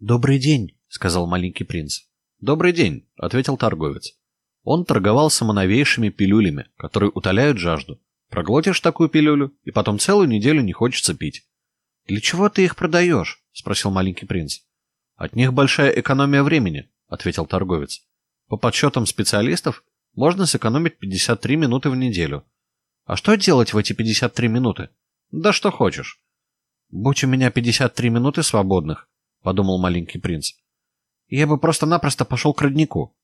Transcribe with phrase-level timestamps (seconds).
[0.00, 2.04] «Добрый день»,— сказал маленький принц.
[2.40, 4.18] «Добрый день»,— ответил торговец.
[4.62, 8.00] Он торговал самоновейшими пилюлями, которые утоляют жажду.
[8.30, 11.46] Проглотишь такую пилюлю, и потом целую неделю не хочется пить.
[12.06, 14.60] «Для чего ты их продаешь?»— спросил маленький принц.
[15.16, 18.00] «От них большая экономия времени»,— ответил торговец.
[18.48, 22.46] «По подсчетам специалистов, можно сэкономить 53 минуты в неделю.
[23.04, 24.88] А что делать в эти 53 минуты?
[25.30, 26.22] Да что хочешь.
[26.88, 29.09] Будь у меня 53 минуты свободных,
[29.42, 30.52] подумал маленький принц.
[31.28, 33.14] Я бы просто-напросто пошел к роднику.